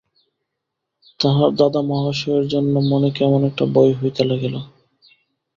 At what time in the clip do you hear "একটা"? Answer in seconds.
3.49-3.65